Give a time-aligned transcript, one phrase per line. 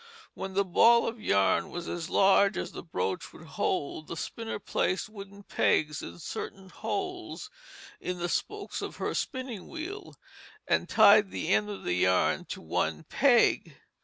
[0.33, 4.57] When the ball of yarn was as large as the broach would hold, the spinner
[4.57, 7.51] placed wooden pegs in certain holes
[7.99, 10.15] in the spokes of her spinning wheel
[10.67, 13.77] and tied the end of the yarn to one peg.